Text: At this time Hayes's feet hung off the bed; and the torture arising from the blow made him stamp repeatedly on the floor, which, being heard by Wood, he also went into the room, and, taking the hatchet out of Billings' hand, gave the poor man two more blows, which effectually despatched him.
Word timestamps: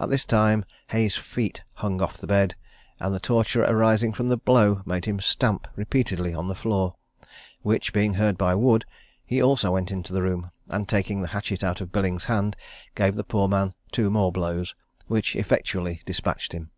At 0.00 0.10
this 0.10 0.24
time 0.24 0.64
Hayes's 0.88 1.16
feet 1.16 1.62
hung 1.74 2.02
off 2.02 2.18
the 2.18 2.26
bed; 2.26 2.56
and 2.98 3.14
the 3.14 3.20
torture 3.20 3.62
arising 3.62 4.12
from 4.12 4.28
the 4.28 4.36
blow 4.36 4.82
made 4.84 5.04
him 5.04 5.20
stamp 5.20 5.68
repeatedly 5.76 6.34
on 6.34 6.48
the 6.48 6.56
floor, 6.56 6.96
which, 7.62 7.92
being 7.92 8.14
heard 8.14 8.36
by 8.36 8.56
Wood, 8.56 8.84
he 9.24 9.40
also 9.40 9.70
went 9.70 9.92
into 9.92 10.12
the 10.12 10.22
room, 10.22 10.50
and, 10.68 10.88
taking 10.88 11.22
the 11.22 11.28
hatchet 11.28 11.62
out 11.62 11.80
of 11.80 11.92
Billings' 11.92 12.24
hand, 12.24 12.56
gave 12.96 13.14
the 13.14 13.22
poor 13.22 13.46
man 13.46 13.74
two 13.92 14.10
more 14.10 14.32
blows, 14.32 14.74
which 15.06 15.36
effectually 15.36 16.02
despatched 16.04 16.50
him. 16.50 16.72